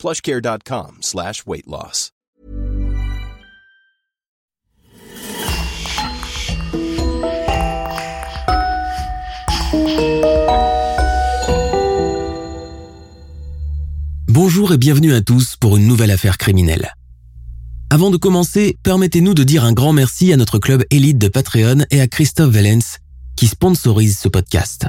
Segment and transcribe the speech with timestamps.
[0.00, 2.10] plushcare.com slash weight loss.
[14.26, 16.94] Bonjour et bienvenue à tous pour une nouvelle affaire criminelle.
[17.90, 21.84] Avant de commencer, permettez-nous de dire un grand merci à notre club élite de Patreon
[21.90, 22.98] et à Christophe Valens
[23.36, 24.86] qui sponsorise ce podcast.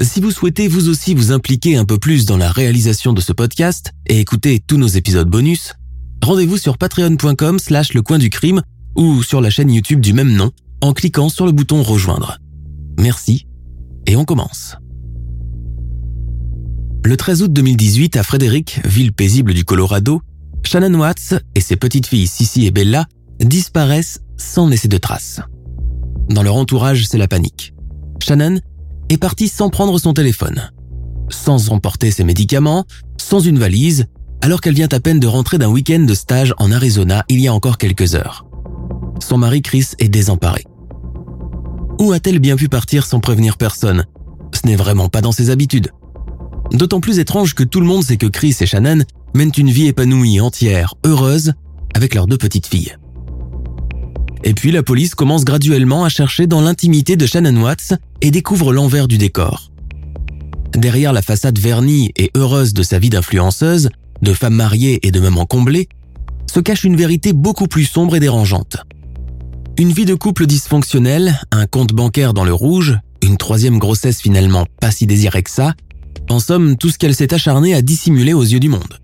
[0.00, 3.32] Si vous souhaitez vous aussi vous impliquer un peu plus dans la réalisation de ce
[3.32, 5.74] podcast et écouter tous nos épisodes bonus,
[6.20, 8.60] rendez-vous sur patreon.com slash le coin du crime
[8.96, 12.38] ou sur la chaîne YouTube du même nom en cliquant sur le bouton rejoindre.
[12.98, 13.46] Merci
[14.06, 14.76] et on commence.
[17.04, 20.22] Le 13 août 2018 à Frédéric, ville paisible du Colorado,
[20.64, 23.06] Shannon Watts et ses petites filles Sissy et Bella
[23.38, 25.40] disparaissent sans laisser de traces.
[26.30, 27.74] Dans leur entourage, c'est la panique.
[28.20, 28.58] Shannon
[29.08, 30.70] est partie sans prendre son téléphone,
[31.28, 32.84] sans emporter ses médicaments,
[33.16, 34.06] sans une valise,
[34.40, 37.48] alors qu'elle vient à peine de rentrer d'un week-end de stage en Arizona il y
[37.48, 38.46] a encore quelques heures.
[39.20, 40.64] Son mari Chris est désemparé.
[42.00, 44.04] Où a-t-elle bien pu partir sans prévenir personne?
[44.52, 45.90] Ce n'est vraiment pas dans ses habitudes.
[46.72, 49.86] D'autant plus étrange que tout le monde sait que Chris et Shannon mènent une vie
[49.86, 51.52] épanouie, entière, heureuse,
[51.94, 52.96] avec leurs deux petites filles.
[54.46, 58.74] Et puis la police commence graduellement à chercher dans l'intimité de Shannon Watts et découvre
[58.74, 59.72] l'envers du décor.
[60.74, 63.88] Derrière la façade vernie et heureuse de sa vie d'influenceuse,
[64.20, 65.88] de femme mariée et de maman comblée,
[66.52, 68.76] se cache une vérité beaucoup plus sombre et dérangeante.
[69.78, 74.66] Une vie de couple dysfonctionnelle, un compte bancaire dans le rouge, une troisième grossesse finalement
[74.78, 75.74] pas si désirée que ça,
[76.28, 79.00] en somme tout ce qu'elle s'est acharnée à dissimuler aux yeux du monde.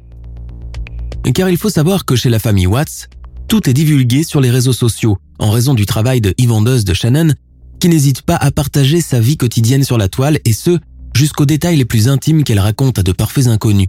[1.35, 3.09] Car il faut savoir que chez la famille Watts,
[3.51, 7.35] tout est divulgué sur les réseaux sociaux en raison du travail de e-vendeuse de Shannon,
[7.81, 10.79] qui n'hésite pas à partager sa vie quotidienne sur la toile et ce,
[11.17, 13.89] jusqu'aux détails les plus intimes qu'elle raconte à de parfaits inconnus,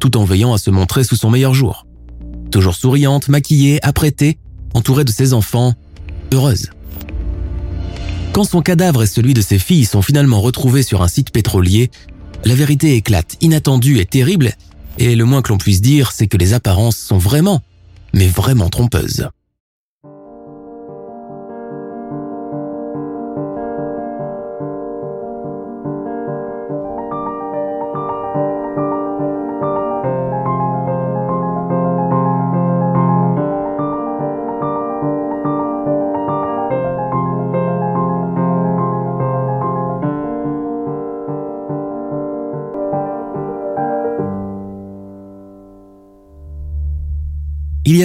[0.00, 1.86] tout en veillant à se montrer sous son meilleur jour.
[2.50, 4.38] Toujours souriante, maquillée, apprêtée,
[4.72, 5.74] entourée de ses enfants,
[6.32, 6.70] heureuse.
[8.32, 11.90] Quand son cadavre et celui de ses filles sont finalement retrouvés sur un site pétrolier,
[12.46, 14.54] la vérité éclate, inattendue et terrible,
[14.96, 17.60] et le moins que l'on puisse dire, c'est que les apparences sont vraiment,
[18.12, 19.28] mais vraiment trompeuse.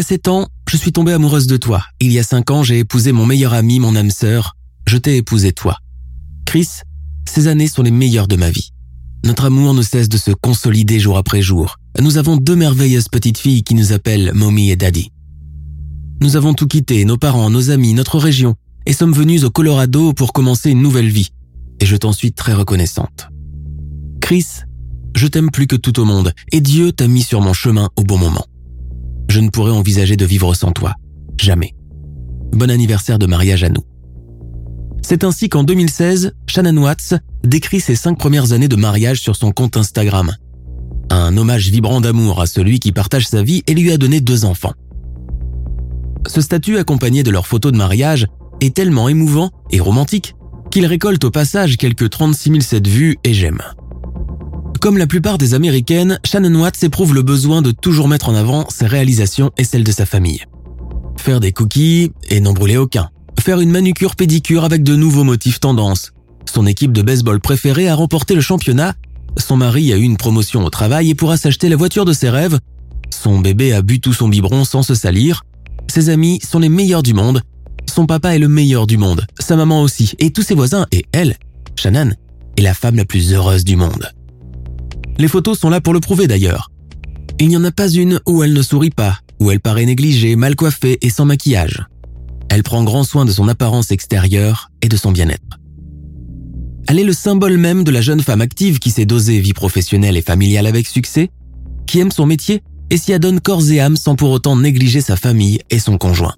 [0.07, 1.83] 7 ans, je suis tombée amoureuse de toi.
[1.99, 4.55] Il y a 5 ans, j'ai épousé mon meilleur ami, mon âme sœur.
[4.87, 5.79] Je t'ai épousé toi.
[6.45, 6.69] Chris,
[7.27, 8.71] ces années sont les meilleures de ma vie.
[9.25, 11.75] Notre amour ne cesse de se consolider jour après jour.
[11.99, 15.11] Nous avons deux merveilleuses petites filles qui nous appellent Mommy et Daddy.
[16.21, 20.13] Nous avons tout quitté, nos parents, nos amis, notre région, et sommes venus au Colorado
[20.13, 21.31] pour commencer une nouvelle vie.
[21.81, 23.27] Et je t'en suis très reconnaissante.
[24.21, 24.45] Chris,
[25.17, 28.03] je t'aime plus que tout au monde, et Dieu t'a mis sur mon chemin au
[28.03, 28.45] bon moment
[29.37, 30.95] je ne pourrais envisager de vivre sans toi.
[31.39, 31.75] Jamais.
[32.53, 33.83] Bon anniversaire de mariage à nous.
[35.03, 39.51] C'est ainsi qu'en 2016, Shannon Watts décrit ses cinq premières années de mariage sur son
[39.51, 40.33] compte Instagram.
[41.11, 44.43] Un hommage vibrant d'amour à celui qui partage sa vie et lui a donné deux
[44.43, 44.73] enfants.
[46.25, 48.25] Ce statut accompagné de leurs photos de mariage
[48.59, 50.33] est tellement émouvant et romantique
[50.71, 53.61] qu'il récolte au passage quelques 36 007 vues et j'aime.
[54.79, 58.69] Comme la plupart des Américaines, Shannon Watts éprouve le besoin de toujours mettre en avant
[58.69, 60.43] ses réalisations et celles de sa famille.
[61.17, 63.09] Faire des cookies et n'en brûler aucun.
[63.39, 66.11] Faire une manucure pédicure avec de nouveaux motifs tendance.
[66.45, 68.93] Son équipe de baseball préférée a remporté le championnat.
[69.37, 72.29] Son mari a eu une promotion au travail et pourra s'acheter la voiture de ses
[72.29, 72.59] rêves.
[73.09, 75.43] Son bébé a bu tout son biberon sans se salir.
[75.87, 77.41] Ses amis sont les meilleurs du monde.
[77.87, 79.25] Son papa est le meilleur du monde.
[79.39, 80.13] Sa maman aussi.
[80.19, 80.85] Et tous ses voisins.
[80.91, 81.37] Et elle,
[81.75, 82.11] Shannon,
[82.57, 84.11] est la femme la plus heureuse du monde.
[85.19, 86.71] Les photos sont là pour le prouver d'ailleurs.
[87.39, 90.35] Il n'y en a pas une où elle ne sourit pas, où elle paraît négligée,
[90.35, 91.85] mal coiffée et sans maquillage.
[92.49, 95.59] Elle prend grand soin de son apparence extérieure et de son bien-être.
[96.87, 100.17] Elle est le symbole même de la jeune femme active qui s'est dosée vie professionnelle
[100.17, 101.29] et familiale avec succès,
[101.85, 105.17] qui aime son métier et s'y adonne corps et âme sans pour autant négliger sa
[105.17, 106.35] famille et son conjoint.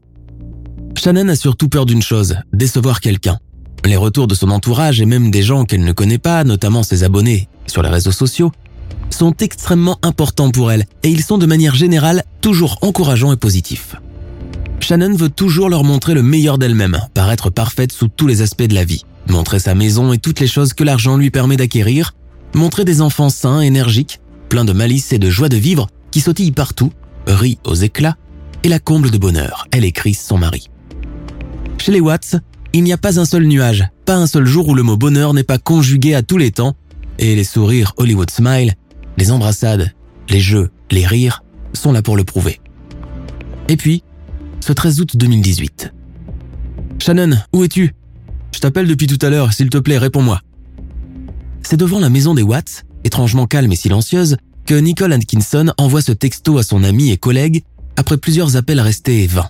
[0.98, 3.38] Shannon a surtout peur d'une chose, décevoir quelqu'un.
[3.86, 7.04] Les retours de son entourage et même des gens qu'elle ne connaît pas, notamment ses
[7.04, 8.52] abonnés sur les réseaux sociaux,
[9.10, 13.96] sont extrêmement importants pour elle et ils sont de manière générale toujours encourageants et positifs.
[14.80, 18.74] Shannon veut toujours leur montrer le meilleur d'elle-même, paraître parfaite sous tous les aspects de
[18.74, 22.14] la vie, montrer sa maison et toutes les choses que l'argent lui permet d'acquérir,
[22.56, 26.52] montrer des enfants sains, énergiques, pleins de malice et de joie de vivre, qui sautillent
[26.52, 26.92] partout,
[27.28, 28.16] rient aux éclats,
[28.64, 30.70] et la comble de bonheur, elle et Chris, son mari.
[31.78, 32.36] Chez les Watts,
[32.74, 35.34] il n'y a pas un seul nuage, pas un seul jour où le mot bonheur
[35.34, 36.76] n'est pas conjugué à tous les temps,
[37.20, 38.74] et les sourires Hollywood Smile,
[39.18, 39.94] les embrassades,
[40.30, 41.44] les jeux, les rires
[41.74, 42.60] sont là pour le prouver.
[43.68, 44.04] Et puis,
[44.62, 45.94] ce 13 août 2018.
[47.00, 47.94] Shannon, où es-tu?
[48.54, 50.42] Je t'appelle depuis tout à l'heure, s'il te plaît, réponds-moi.
[51.62, 56.12] C'est devant la maison des Watts, étrangement calme et silencieuse, que Nicole Atkinson envoie ce
[56.12, 57.64] texto à son ami et collègue
[57.96, 59.50] après plusieurs appels restés vains.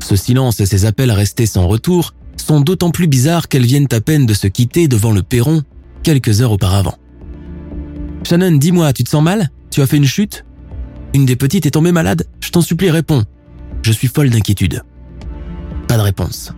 [0.00, 4.00] Ce silence et ces appels restés sans retour sont d'autant plus bizarres qu'elles viennent à
[4.00, 5.62] peine de se quitter devant le perron
[6.02, 6.94] quelques heures auparavant.
[8.26, 9.50] Shannon, dis-moi, tu te sens mal?
[9.70, 10.44] Tu as fait une chute?
[11.14, 12.26] Une des petites est tombée malade?
[12.40, 13.24] Je t'en supplie, réponds.
[13.82, 14.82] Je suis folle d'inquiétude.
[15.88, 16.52] Pas de réponse.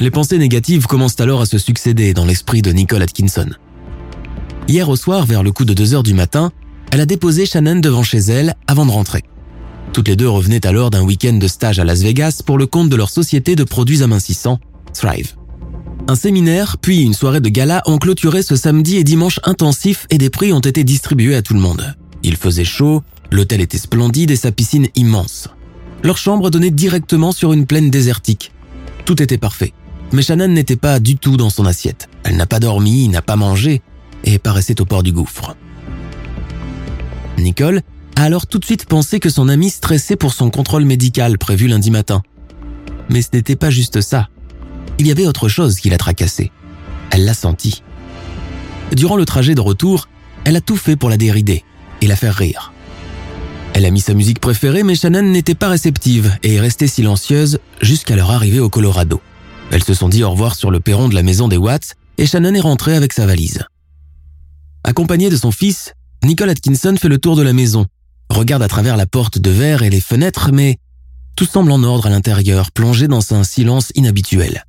[0.00, 3.50] Les pensées négatives commencent alors à se succéder dans l'esprit de Nicole Atkinson.
[4.68, 6.52] Hier au soir, vers le coup de 2 heures du matin,
[6.92, 9.24] elle a déposé Shannon devant chez elle avant de rentrer.
[9.92, 12.88] Toutes les deux revenaient alors d'un week-end de stage à Las Vegas pour le compte
[12.88, 14.60] de leur société de produits amincissants,
[14.92, 15.34] Thrive.
[16.10, 20.16] Un séminaire, puis une soirée de gala ont clôturé ce samedi et dimanche intensif et
[20.16, 21.94] des prix ont été distribués à tout le monde.
[22.22, 25.50] Il faisait chaud, l'hôtel était splendide et sa piscine immense.
[26.02, 28.52] Leur chambre donnait directement sur une plaine désertique.
[29.04, 29.74] Tout était parfait.
[30.12, 32.08] Mais Shannon n'était pas du tout dans son assiette.
[32.24, 33.82] Elle n'a pas dormi, n'a pas mangé
[34.24, 35.56] et paraissait au port du gouffre.
[37.36, 37.82] Nicole
[38.16, 41.68] a alors tout de suite pensé que son ami stressait pour son contrôle médical prévu
[41.68, 42.22] lundi matin.
[43.10, 44.30] Mais ce n'était pas juste ça.
[44.98, 46.50] Il y avait autre chose qui la tracassait.
[47.10, 47.82] Elle l'a senti.
[48.92, 50.08] Durant le trajet de retour,
[50.44, 51.64] elle a tout fait pour la dérider
[52.00, 52.72] et la faire rire.
[53.74, 57.60] Elle a mis sa musique préférée, mais Shannon n'était pas réceptive et est restée silencieuse
[57.80, 59.20] jusqu'à leur arrivée au Colorado.
[59.70, 62.26] Elles se sont dit au revoir sur le perron de la maison des Watts et
[62.26, 63.62] Shannon est rentrée avec sa valise.
[64.84, 67.86] Accompagnée de son fils, Nicole Atkinson fait le tour de la maison,
[68.30, 70.78] regarde à travers la porte de verre et les fenêtres, mais
[71.36, 74.64] tout semble en ordre à l'intérieur, plongé dans un silence inhabituel.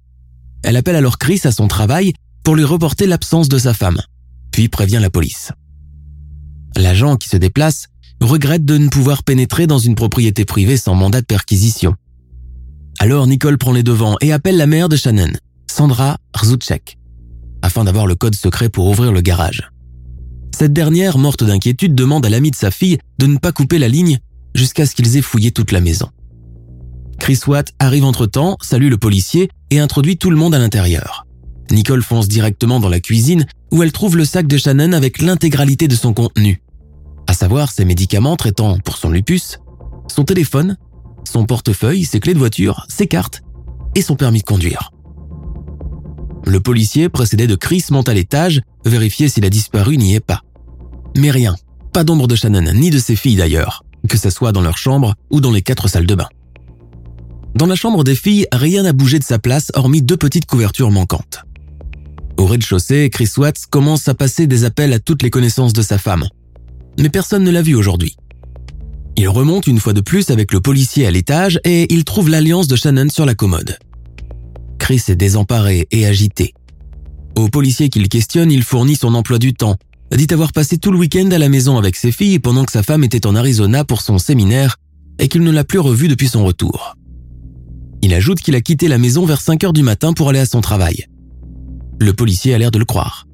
[0.64, 2.14] Elle appelle alors Chris à son travail
[2.44, 4.02] pour lui reporter l'absence de sa femme,
[4.52, 5.52] puis prévient la police.
[6.76, 7.88] L'agent qui se déplace
[8.22, 11.96] regrette de ne pouvoir pénétrer dans une propriété privée sans mandat de perquisition.
[13.00, 15.32] Alors Nicole prend les devants et appelle la mère de Shannon,
[15.68, 16.98] Sandra Rzucek,
[17.62, 19.70] afin d'avoir le code secret pour ouvrir le garage.
[20.54, 23.88] Cette dernière, morte d'inquiétude, demande à l'ami de sa fille de ne pas couper la
[23.88, 24.20] ligne
[24.54, 26.10] jusqu'à ce qu'ils aient fouillé toute la maison.
[27.20, 31.26] Chris Watt arrive entre-temps, salue le policier et introduit tout le monde à l'intérieur.
[31.70, 35.88] Nicole fonce directement dans la cuisine où elle trouve le sac de Shannon avec l'intégralité
[35.88, 36.62] de son contenu,
[37.28, 39.60] à savoir ses médicaments traitant pour son lupus,
[40.08, 40.78] son téléphone,
[41.24, 43.42] son portefeuille, ses clés de voiture, ses cartes
[43.94, 44.92] et son permis de conduire.
[46.46, 50.42] Le policier, précédé de Chris, monte à l'étage, vérifier si la disparue n'y est pas.
[51.16, 51.56] Mais rien,
[51.94, 55.14] pas d'ombre de Shannon, ni de ses filles d'ailleurs, que ce soit dans leur chambre
[55.30, 56.30] ou dans les quatre salles de bain.
[57.56, 60.92] Dans la chambre des filles, rien n'a bougé de sa place hormis deux petites couvertures
[60.92, 61.44] manquantes.
[62.38, 65.98] Au rez-de-chaussée, Chris Watts commence à passer des appels à toutes les connaissances de sa
[65.98, 66.26] femme,
[66.98, 68.16] mais personne ne l'a vu aujourd'hui.
[69.18, 72.68] Il remonte une fois de plus avec le policier à l'étage et il trouve l'alliance
[72.68, 73.78] de Shannon sur la commode.
[74.78, 76.54] Chris est désemparé et agité.
[77.36, 79.76] Au policier qu'il questionne, il fournit son emploi du temps,
[80.16, 82.84] dit avoir passé tout le week-end à la maison avec ses filles pendant que sa
[82.84, 84.78] femme était en Arizona pour son séminaire
[85.20, 86.96] et qu'il ne l'a plus revue depuis son retour.
[88.02, 90.46] Il ajoute qu'il a quitté la maison vers 5 heures du matin pour aller à
[90.46, 91.06] son travail.
[92.00, 93.28] Le policier a l'air de le croire.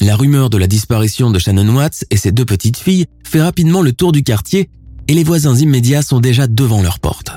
[0.00, 3.82] La rumeur de la disparition de Shannon Watts et ses deux petites filles fait rapidement
[3.82, 4.70] le tour du quartier
[5.08, 7.30] et les voisins immédiats sont déjà devant leur porte.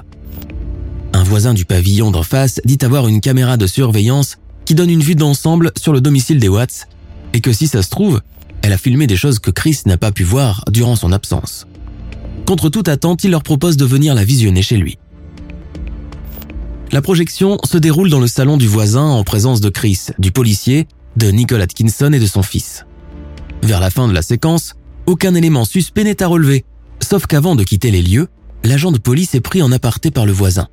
[1.13, 5.03] Un voisin du pavillon d'en face dit avoir une caméra de surveillance qui donne une
[5.03, 6.88] vue d'ensemble sur le domicile des Watts
[7.33, 8.21] et que si ça se trouve,
[8.62, 11.67] elle a filmé des choses que Chris n'a pas pu voir durant son absence.
[12.47, 14.97] Contre toute attente, il leur propose de venir la visionner chez lui.
[16.93, 20.88] La projection se déroule dans le salon du voisin en présence de Chris, du policier
[21.17, 22.85] de Nicole Atkinson et de son fils.
[23.63, 24.75] Vers la fin de la séquence,
[25.07, 26.65] aucun élément suspect n'est à relever,
[27.00, 28.27] sauf qu'avant de quitter les lieux,
[28.63, 30.67] l'agent de police est pris en aparté par le voisin.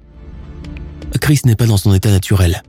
[1.23, 2.65] Chris n'est pas dans son état naturel.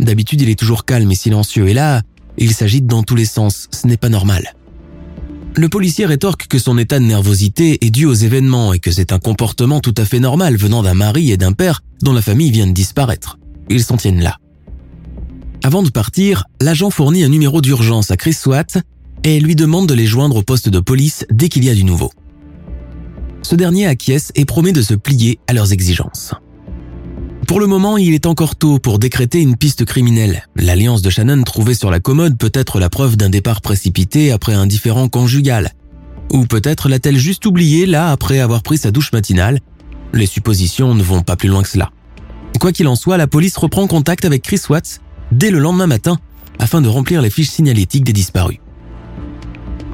[0.00, 2.02] D'habitude, il est toujours calme et silencieux, et là,
[2.36, 4.56] il s'agite dans tous les sens, ce n'est pas normal.
[5.58, 9.10] Le policier rétorque que son état de nervosité est dû aux événements et que c'est
[9.10, 12.52] un comportement tout à fait normal venant d'un mari et d'un père dont la famille
[12.52, 13.40] vient de disparaître.
[13.68, 14.36] Ils s'en tiennent là.
[15.64, 18.78] Avant de partir, l'agent fournit un numéro d'urgence à Chris Swatt
[19.24, 21.82] et lui demande de les joindre au poste de police dès qu'il y a du
[21.82, 22.12] nouveau.
[23.42, 26.34] Ce dernier acquiesce et promet de se plier à leurs exigences.
[27.48, 30.46] Pour le moment, il est encore tôt pour décréter une piste criminelle.
[30.54, 34.52] L'alliance de Shannon trouvée sur la commode peut être la preuve d'un départ précipité après
[34.52, 35.72] un différend conjugal.
[36.30, 39.60] Ou peut-être l'a-t-elle juste oublié là après avoir pris sa douche matinale.
[40.12, 41.90] Les suppositions ne vont pas plus loin que cela.
[42.60, 45.00] Quoi qu'il en soit, la police reprend contact avec Chris Watts
[45.32, 46.18] dès le lendemain matin
[46.58, 48.58] afin de remplir les fiches signalétiques des disparus.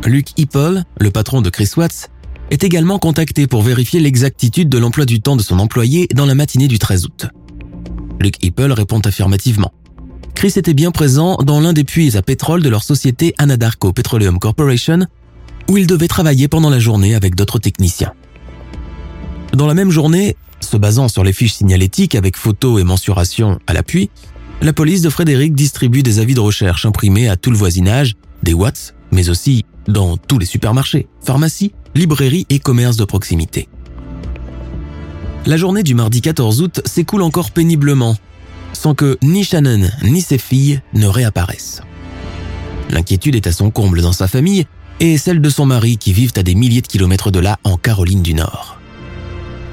[0.04, 2.10] Luke Hipple, le patron de Chris Watts,
[2.50, 6.34] est également contacté pour vérifier l'exactitude de l'emploi du temps de son employé dans la
[6.34, 7.28] matinée du 13 août.
[8.20, 9.72] Luke Hipple répond affirmativement.
[10.34, 14.38] Chris était bien présent dans l'un des puits à pétrole de leur société Anadarko Petroleum
[14.38, 15.06] Corporation,
[15.68, 18.12] où il devait travailler pendant la journée avec d'autres techniciens.
[19.52, 23.72] Dans la même journée, se basant sur les fiches signalétiques avec photos et mensurations à
[23.72, 24.10] l'appui,
[24.62, 28.54] la police de Frédéric distribue des avis de recherche imprimés à tout le voisinage, des
[28.54, 33.68] Watts, mais aussi dans tous les supermarchés, pharmacies, librairies et commerces de proximité.
[35.46, 38.16] La journée du mardi 14 août s'écoule encore péniblement,
[38.72, 41.82] sans que ni Shannon ni ses filles ne réapparaissent.
[42.88, 44.64] L'inquiétude est à son comble dans sa famille
[45.00, 47.76] et celle de son mari qui vivent à des milliers de kilomètres de là en
[47.76, 48.78] Caroline du Nord.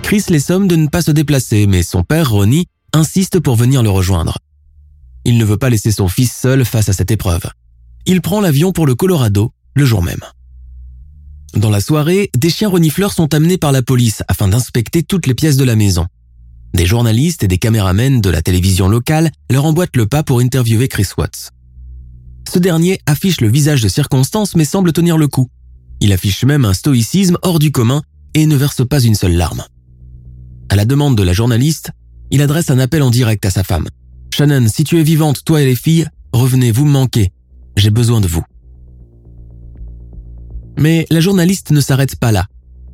[0.02, 3.82] Chris les somme de ne pas se déplacer, mais son père, Ronnie, insiste pour venir
[3.82, 4.40] le rejoindre.
[5.24, 7.46] Il ne veut pas laisser son fils seul face à cette épreuve.
[8.06, 10.20] Il prend l'avion pour le Colorado le jour même.
[11.56, 15.34] Dans la soirée, des chiens renifleurs sont amenés par la police afin d'inspecter toutes les
[15.34, 16.08] pièces de la maison.
[16.74, 20.88] Des journalistes et des caméramens de la télévision locale leur emboîtent le pas pour interviewer
[20.88, 21.52] Chris Watts.
[22.52, 25.50] Ce dernier affiche le visage de circonstance mais semble tenir le coup.
[26.00, 28.02] Il affiche même un stoïcisme hors du commun
[28.34, 29.64] et ne verse pas une seule larme.
[30.70, 31.92] À la demande de la journaliste,
[32.32, 33.88] il adresse un appel en direct à sa femme.
[34.34, 37.34] Shannon, si tu es vivante, toi et les filles, revenez, vous me manquez.
[37.76, 38.44] J'ai besoin de vous.
[40.78, 42.46] Mais la journaliste ne s'arrête pas là.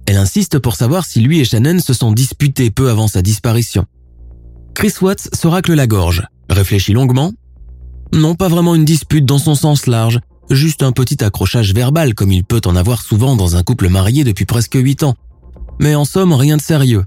[0.06, 3.86] Elle insiste pour savoir si lui et Shannon se sont disputés peu avant sa disparition.
[4.74, 7.34] Chris Watts se racle la gorge, réfléchit longuement.
[8.14, 10.20] Non, pas vraiment une dispute dans son sens large,
[10.50, 14.24] juste un petit accrochage verbal comme il peut en avoir souvent dans un couple marié
[14.24, 15.16] depuis presque huit ans.
[15.80, 17.04] Mais en somme, rien de sérieux.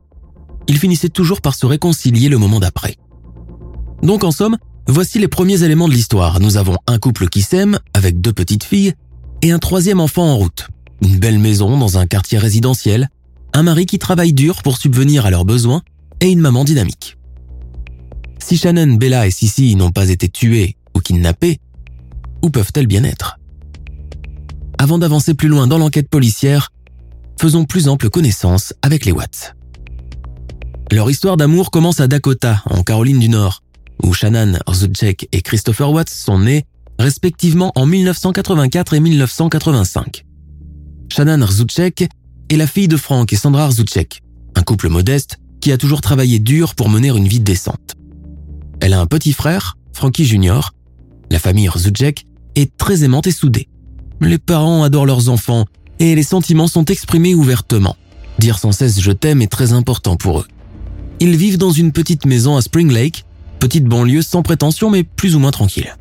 [0.69, 2.97] Il finissait toujours par se réconcilier le moment d'après.
[4.03, 6.39] Donc en somme, voici les premiers éléments de l'histoire.
[6.39, 8.95] Nous avons un couple qui s'aime, avec deux petites filles,
[9.43, 10.69] et un troisième enfant en route.
[11.03, 13.09] Une belle maison dans un quartier résidentiel,
[13.53, 15.83] un mari qui travaille dur pour subvenir à leurs besoins
[16.21, 17.17] et une maman dynamique.
[18.39, 21.59] Si Shannon, Bella et Sissy n'ont pas été tués ou kidnappés,
[22.43, 23.39] où peuvent-elles bien être?
[24.79, 26.73] Avant d'avancer plus loin dans l'enquête policière,
[27.39, 29.55] faisons plus ample connaissance avec les Watts.
[30.91, 33.63] Leur histoire d'amour commence à Dakota, en Caroline du Nord,
[34.03, 36.65] où Shannon Rzucek et Christopher Watts sont nés
[37.01, 40.25] respectivement en 1984 et 1985.
[41.11, 42.09] Shannon Rzucek
[42.51, 44.21] est la fille de Frank et Sandra Rzucek,
[44.55, 47.95] un couple modeste qui a toujours travaillé dur pour mener une vie décente.
[48.81, 50.61] Elle a un petit frère, Frankie Jr.
[51.31, 53.69] La famille Rzucek est très aimante et soudée.
[54.21, 55.65] Les parents adorent leurs enfants
[56.01, 57.97] et les sentiments sont exprimés ouvertement.
[58.39, 60.47] Dire sans cesse je t'aime est très important pour eux.
[61.19, 63.25] Ils vivent dans une petite maison à Spring Lake,
[63.59, 65.95] petite banlieue sans prétention mais plus ou moins tranquille.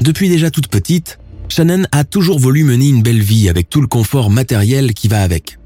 [0.00, 3.86] Depuis déjà toute petite, Shannon a toujours voulu mener une belle vie avec tout le
[3.86, 5.58] confort matériel qui va avec.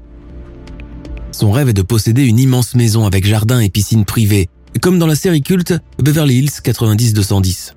[1.31, 4.49] Son rêve est de posséder une immense maison avec jardin et piscine privée,
[4.81, 7.73] comme dans la série culte Beverly Hills 90-210,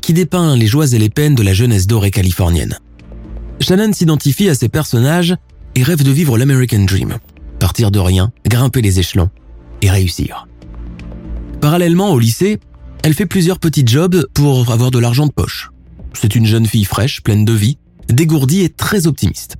[0.00, 2.78] qui dépeint les joies et les peines de la jeunesse dorée californienne.
[3.60, 5.34] Shannon s'identifie à ses personnages
[5.74, 7.18] et rêve de vivre l'American Dream,
[7.58, 9.30] partir de rien, grimper les échelons
[9.82, 10.46] et réussir.
[11.60, 12.58] Parallèlement au lycée,
[13.02, 15.70] elle fait plusieurs petits jobs pour avoir de l'argent de poche.
[16.12, 19.56] C'est une jeune fille fraîche, pleine de vie, dégourdie et très optimiste.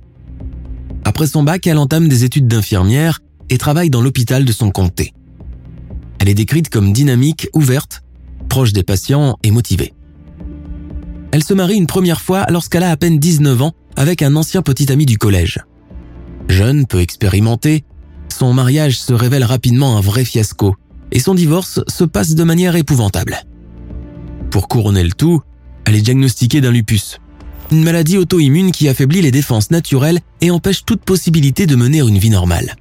[1.03, 5.13] Après son bac, elle entame des études d'infirmière et travaille dans l'hôpital de son comté.
[6.19, 8.03] Elle est décrite comme dynamique, ouverte,
[8.47, 9.93] proche des patients et motivée.
[11.31, 14.61] Elle se marie une première fois lorsqu'elle a à peine 19 ans avec un ancien
[14.61, 15.59] petit ami du collège.
[16.47, 17.83] Jeune, peu expérimenté,
[18.29, 20.75] son mariage se révèle rapidement un vrai fiasco
[21.11, 23.37] et son divorce se passe de manière épouvantable.
[24.49, 25.41] Pour couronner le tout,
[25.85, 27.19] elle est diagnostiquée d'un lupus,
[27.71, 32.17] une maladie auto-immune qui affaiblit les défenses naturelles et empêche toute possibilité de mener une
[32.17, 32.75] vie normale.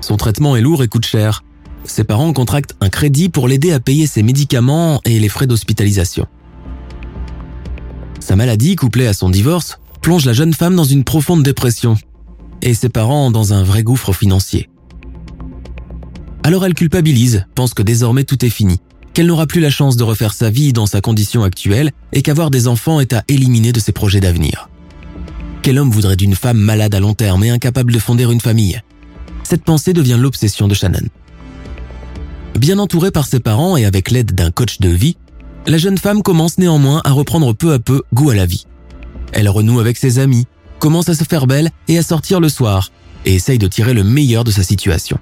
[0.00, 1.42] Son traitement est lourd et coûte cher.
[1.84, 6.26] Ses parents contractent un crédit pour l'aider à payer ses médicaments et les frais d'hospitalisation.
[8.20, 11.96] Sa maladie, couplée à son divorce, plonge la jeune femme dans une profonde dépression
[12.60, 14.68] et ses parents dans un vrai gouffre financier.
[16.42, 18.78] Alors elle culpabilise, pense que désormais tout est fini,
[19.16, 22.50] qu'elle n'aura plus la chance de refaire sa vie dans sa condition actuelle et qu'avoir
[22.50, 24.68] des enfants est à éliminer de ses projets d'avenir.
[25.62, 28.78] Quel homme voudrait d'une femme malade à long terme et incapable de fonder une famille?
[29.42, 31.08] Cette pensée devient l'obsession de Shannon.
[32.58, 35.16] Bien entourée par ses parents et avec l'aide d'un coach de vie,
[35.66, 38.66] la jeune femme commence néanmoins à reprendre peu à peu goût à la vie.
[39.32, 40.44] Elle renoue avec ses amis,
[40.78, 42.90] commence à se faire belle et à sortir le soir,
[43.24, 45.18] et essaye de tirer le meilleur de sa situation.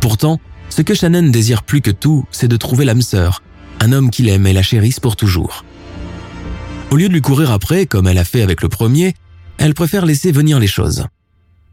[0.00, 0.38] Pourtant,
[0.76, 3.42] ce que Shannon désire plus que tout, c'est de trouver l'âme sœur,
[3.80, 5.64] un homme qu'il aime et la chérisse pour toujours.
[6.90, 9.14] Au lieu de lui courir après, comme elle a fait avec le premier,
[9.56, 11.06] elle préfère laisser venir les choses.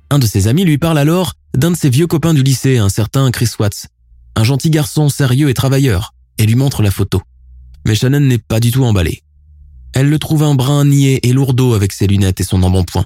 [0.10, 2.88] Un de ses amis lui parle alors d'un de ses vieux copains du lycée, un
[2.88, 3.88] certain Chris Watts,
[4.38, 7.22] un gentil garçon sérieux et travailleur, et lui montre la photo.
[7.86, 9.22] Mais Shannon n'est pas du tout emballée.
[9.93, 13.05] Elle le trouve un brin niais et lourdeau avec ses lunettes et son embonpoint.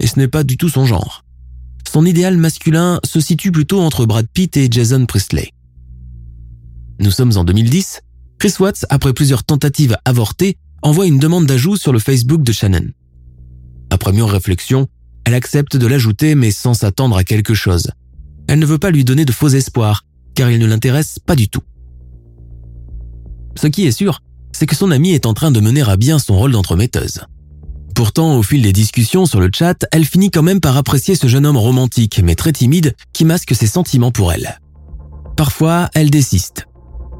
[0.00, 1.23] Et ce n'est pas du tout son genre.
[1.90, 5.50] Son idéal masculin se situe plutôt entre Brad Pitt et Jason Priestley.
[7.00, 8.00] Nous sommes en 2010.
[8.38, 12.90] Chris Watts, après plusieurs tentatives avortées, envoie une demande d'ajout sur le Facebook de Shannon.
[13.90, 14.88] Après mûre réflexion,
[15.24, 17.90] elle accepte de l'ajouter mais sans s'attendre à quelque chose.
[18.48, 21.48] Elle ne veut pas lui donner de faux espoirs, car il ne l'intéresse pas du
[21.48, 21.62] tout.
[23.56, 24.20] Ce qui est sûr,
[24.52, 27.20] c'est que son amie est en train de mener à bien son rôle d'entremetteuse.
[27.94, 31.28] Pourtant, au fil des discussions sur le chat, elle finit quand même par apprécier ce
[31.28, 34.58] jeune homme romantique mais très timide qui masque ses sentiments pour elle.
[35.36, 36.66] Parfois, elle désiste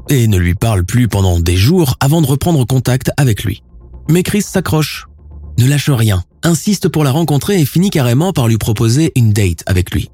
[0.09, 3.63] et ne lui parle plus pendant des jours avant de reprendre contact avec lui.
[4.09, 5.07] Mais Chris s'accroche,
[5.57, 9.63] ne lâche rien, insiste pour la rencontrer et finit carrément par lui proposer une date
[9.65, 10.11] avec lui.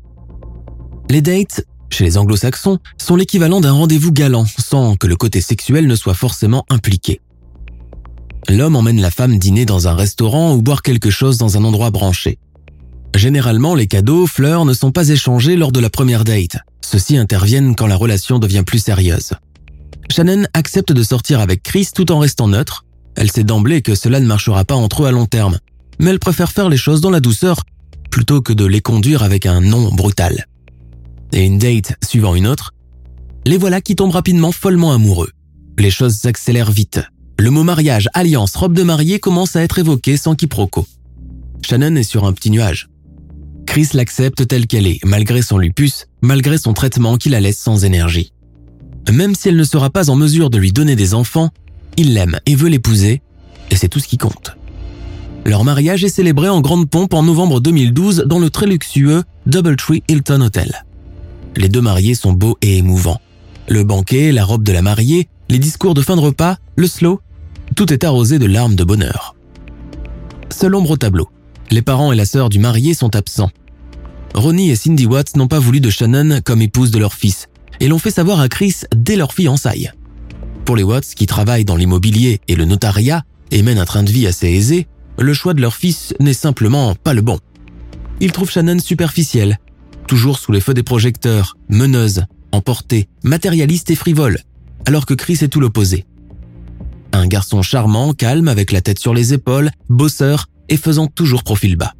[1.09, 5.87] Les dates, chez les anglo-saxons, sont l'équivalent d'un rendez-vous galant sans que le côté sexuel
[5.87, 7.19] ne soit forcément impliqué.
[8.49, 11.91] L'homme emmène la femme dîner dans un restaurant ou boire quelque chose dans un endroit
[11.91, 12.39] branché.
[13.15, 16.57] Généralement, les cadeaux, fleurs ne sont pas échangés lors de la première date.
[16.81, 19.33] Ceux-ci interviennent quand la relation devient plus sérieuse.
[20.09, 22.85] Shannon accepte de sortir avec Chris tout en restant neutre.
[23.15, 25.59] Elle sait d'emblée que cela ne marchera pas entre eux à long terme,
[25.99, 27.63] mais elle préfère faire les choses dans la douceur
[28.09, 30.47] plutôt que de les conduire avec un nom brutal.
[31.31, 32.73] Et une date suivant une autre,
[33.45, 35.31] les voilà qui tombent rapidement follement amoureux.
[35.79, 36.99] Les choses s'accélèrent vite.
[37.41, 40.85] Le mot mariage, alliance, robe de mariée commence à être évoqué sans quiproquo.
[41.67, 42.87] Shannon est sur un petit nuage.
[43.65, 47.83] Chris l'accepte telle qu'elle est, malgré son lupus, malgré son traitement qui la laisse sans
[47.83, 48.31] énergie.
[49.11, 51.49] Même si elle ne sera pas en mesure de lui donner des enfants,
[51.97, 53.23] il l'aime et veut l'épouser,
[53.71, 54.55] et c'est tout ce qui compte.
[55.43, 60.03] Leur mariage est célébré en grande pompe en novembre 2012 dans le très luxueux Doubletree
[60.07, 60.85] Hilton Hotel.
[61.57, 63.19] Les deux mariés sont beaux et émouvants.
[63.67, 67.19] Le banquet, la robe de la mariée, les discours de fin de repas, le slow,
[67.75, 69.35] tout est arrosé de larmes de bonheur.
[70.49, 71.29] Seul ombre au tableau.
[71.69, 73.51] Les parents et la sœur du marié sont absents.
[74.33, 77.47] Ronnie et Cindy Watts n'ont pas voulu de Shannon comme épouse de leur fils,
[77.79, 79.91] et l'ont fait savoir à Chris dès leur fiançailles.
[80.65, 84.11] Pour les Watts, qui travaillent dans l'immobilier et le notariat et mènent un train de
[84.11, 87.39] vie assez aisé, le choix de leur fils n'est simplement pas le bon.
[88.19, 89.59] Ils trouvent Shannon superficielle,
[90.07, 94.39] toujours sous les feux des projecteurs, meneuse, emportée, matérialiste et frivole,
[94.85, 96.05] alors que Chris est tout l'opposé.
[97.13, 101.75] Un garçon charmant, calme, avec la tête sur les épaules, bosseur et faisant toujours profil
[101.75, 101.93] bas.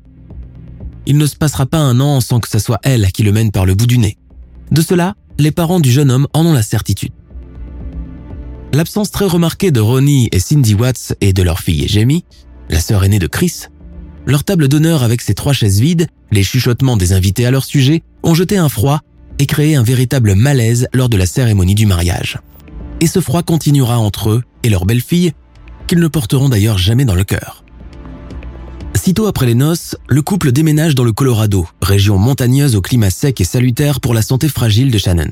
[1.06, 3.52] Il ne se passera pas un an sans que ce soit elle qui le mène
[3.52, 4.18] par le bout du nez.
[4.72, 7.12] De cela, les parents du jeune homme en ont la certitude.
[8.74, 12.24] L'absence très remarquée de Ronnie et Cindy Watts et de leur fille Jamie,
[12.70, 13.66] la sœur aînée de Chris,
[14.26, 18.04] leur table d'honneur avec ses trois chaises vides, les chuchotements des invités à leur sujet,
[18.24, 19.02] ont jeté un froid
[19.40, 22.38] et créé un véritable malaise lors de la cérémonie du mariage.
[23.02, 25.34] Et ce froid continuera entre eux et leur belle-fille,
[25.88, 27.66] qu'ils ne porteront d'ailleurs jamais dans le cœur.
[28.96, 33.42] Sitôt après les noces, le couple déménage dans le Colorado, région montagneuse au climat sec
[33.42, 35.32] et salutaire pour la santé fragile de Shannon.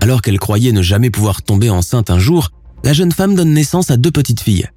[0.00, 2.50] Alors qu'elle croyait ne jamais pouvoir tomber enceinte un jour,
[2.82, 4.68] la jeune femme donne naissance à deux petites filles.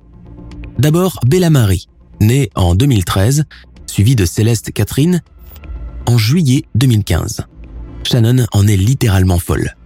[0.77, 1.89] D'abord Bella Marie,
[2.21, 3.45] née en 2013,
[3.87, 5.21] suivie de Céleste Catherine
[6.05, 7.47] en juillet 2015.
[8.03, 9.76] Shannon en est littéralement folle.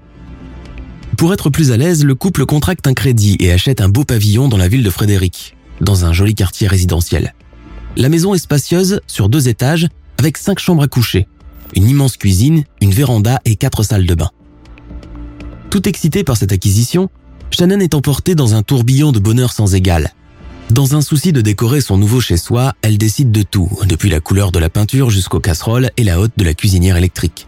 [1.21, 4.47] Pour être plus à l'aise, le couple contracte un crédit et achète un beau pavillon
[4.47, 7.35] dans la ville de Frédéric, dans un joli quartier résidentiel.
[7.95, 11.27] La maison est spacieuse sur deux étages avec cinq chambres à coucher,
[11.75, 14.31] une immense cuisine, une véranda et quatre salles de bain.
[15.69, 17.07] Tout excité par cette acquisition,
[17.51, 20.15] Shannon est emportée dans un tourbillon de bonheur sans égal.
[20.71, 24.51] Dans un souci de décorer son nouveau chez-soi, elle décide de tout, depuis la couleur
[24.51, 27.45] de la peinture jusqu'aux casseroles et la haute de la cuisinière électrique.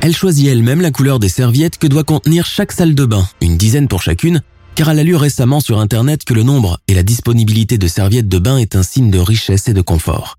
[0.00, 3.56] Elle choisit elle-même la couleur des serviettes que doit contenir chaque salle de bain, une
[3.56, 4.42] dizaine pour chacune,
[4.76, 8.28] car elle a lu récemment sur Internet que le nombre et la disponibilité de serviettes
[8.28, 10.38] de bain est un signe de richesse et de confort.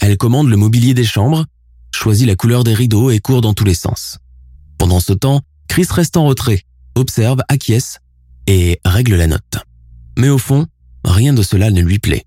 [0.00, 1.46] Elle commande le mobilier des chambres,
[1.90, 4.18] choisit la couleur des rideaux et court dans tous les sens.
[4.76, 6.64] Pendant ce temps, Chris reste en retrait,
[6.96, 7.98] observe, acquiesce
[8.46, 9.58] et règle la note.
[10.18, 10.66] Mais au fond,
[11.02, 12.26] rien de cela ne lui plaît.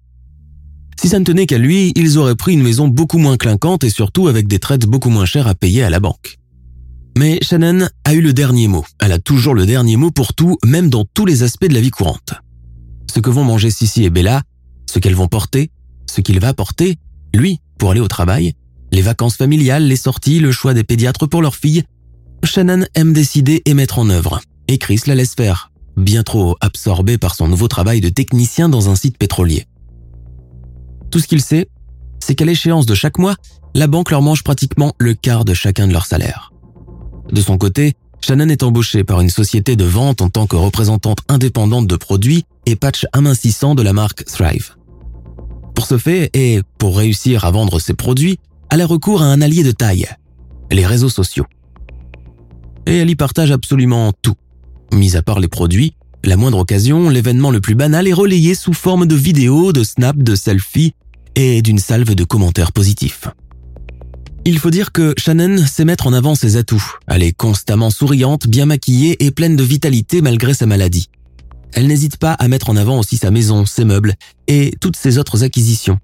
[0.99, 3.89] Si ça ne tenait qu'à lui, ils auraient pris une maison beaucoup moins clinquante et
[3.89, 6.37] surtout avec des traites beaucoup moins chères à payer à la banque.
[7.17, 8.85] Mais Shannon a eu le dernier mot.
[8.99, 11.81] Elle a toujours le dernier mot pour tout, même dans tous les aspects de la
[11.81, 12.33] vie courante.
[13.11, 14.43] Ce que vont manger Sissi et Bella,
[14.91, 15.71] ce qu'elles vont porter,
[16.09, 16.97] ce qu'il va porter,
[17.33, 18.53] lui, pour aller au travail,
[18.91, 21.83] les vacances familiales, les sorties, le choix des pédiatres pour leurs filles,
[22.43, 24.41] Shannon aime décider et mettre en œuvre.
[24.67, 28.89] Et Chris la laisse faire, bien trop absorbé par son nouveau travail de technicien dans
[28.89, 29.65] un site pétrolier.
[31.11, 31.67] Tout ce qu'il sait,
[32.19, 33.35] c'est qu'à l'échéance de chaque mois,
[33.73, 36.51] la banque leur mange pratiquement le quart de chacun de leurs salaires.
[37.31, 41.19] De son côté, Shannon est embauchée par une société de vente en tant que représentante
[41.29, 44.75] indépendante de produits et patch amincissant de la marque Thrive.
[45.75, 48.39] Pour ce fait, et pour réussir à vendre ses produits,
[48.71, 50.07] elle a recours à un allié de taille,
[50.71, 51.45] les réseaux sociaux.
[52.85, 54.35] Et elle y partage absolument tout.
[54.93, 55.93] Mis à part les produits,
[56.23, 60.23] la moindre occasion, l'événement le plus banal est relayé sous forme de vidéos, de snaps,
[60.23, 60.93] de selfies
[61.35, 63.27] et d'une salve de commentaires positifs.
[64.43, 66.83] Il faut dire que Shannon sait mettre en avant ses atouts.
[67.07, 71.09] Elle est constamment souriante, bien maquillée et pleine de vitalité malgré sa maladie.
[71.73, 74.13] Elle n'hésite pas à mettre en avant aussi sa maison, ses meubles
[74.47, 75.99] et toutes ses autres acquisitions.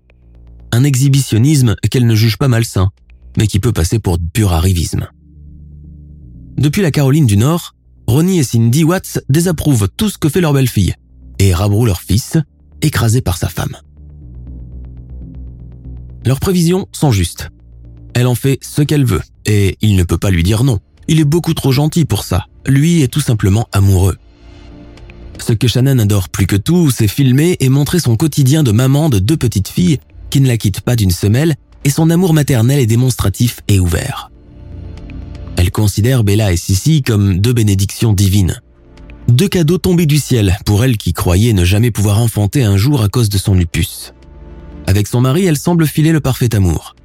[0.71, 2.89] Un exhibitionnisme qu'elle ne juge pas malsain,
[3.37, 5.07] mais qui peut passer pour pur arrivisme.
[6.57, 7.75] Depuis la Caroline du Nord,
[8.07, 10.93] Ronnie et Cindy Watts désapprouvent tout ce que fait leur belle-fille
[11.39, 12.37] et rabrouent leur fils,
[12.81, 13.75] écrasé par sa femme.
[16.25, 17.49] Leurs prévisions sont justes.
[18.13, 20.79] Elle en fait ce qu'elle veut, et il ne peut pas lui dire non.
[21.07, 22.45] Il est beaucoup trop gentil pour ça.
[22.65, 24.15] Lui est tout simplement amoureux.
[25.39, 29.09] Ce que Shannon adore plus que tout, c'est filmer et montrer son quotidien de maman
[29.09, 32.79] de deux petites filles qui ne la quittent pas d'une semelle, et son amour maternel
[32.79, 34.31] est démonstratif et ouvert.
[35.63, 38.59] Elle considère Bella et Sissi comme deux bénédictions divines.
[39.29, 43.01] Deux cadeaux tombés du ciel pour elle qui croyait ne jamais pouvoir enfanter un jour
[43.01, 44.13] à cause de son lupus.
[44.87, 46.97] Avec son mari, elle semble filer le parfait amour.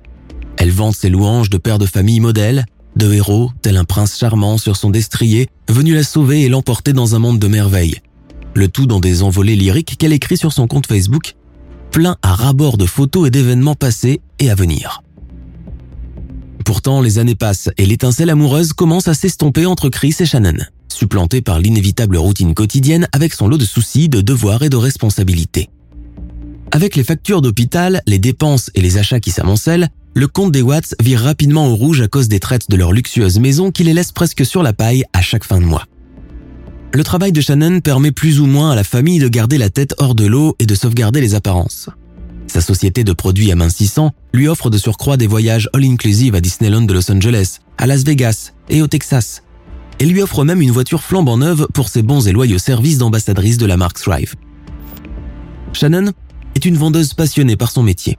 [0.56, 2.66] Elle vante ses louanges de père de famille modèle,
[2.96, 7.14] de héros, tel un prince charmant sur son destrier, venu la sauver et l'emporter dans
[7.14, 8.00] un monde de merveilles.
[8.54, 11.36] Le tout dans des envolées lyriques qu'elle écrit sur son compte Facebook,
[11.92, 15.04] plein à rabord de photos et d'événements passés et à venir.
[16.68, 20.58] Pourtant, les années passent et l'étincelle amoureuse commence à s'estomper entre Chris et Shannon,
[20.90, 25.70] supplantée par l'inévitable routine quotidienne avec son lot de soucis, de devoirs et de responsabilités.
[26.70, 30.94] Avec les factures d'hôpital, les dépenses et les achats qui s'amoncellent, le compte des Watts
[31.00, 34.12] vire rapidement au rouge à cause des traites de leur luxueuse maison qui les laissent
[34.12, 35.86] presque sur la paille à chaque fin de mois.
[36.92, 39.94] Le travail de Shannon permet plus ou moins à la famille de garder la tête
[39.96, 41.88] hors de l'eau et de sauvegarder les apparences.
[42.48, 46.94] Sa société de produits amincissants lui offre de surcroît des voyages all-inclusive à Disneyland de
[46.94, 49.42] Los Angeles, à Las Vegas et au Texas.
[50.00, 53.58] Et lui offre même une voiture flambant neuve pour ses bons et loyaux services d'ambassadrice
[53.58, 54.34] de la marque Thrive.
[55.74, 56.12] Shannon
[56.54, 58.16] est une vendeuse passionnée par son métier.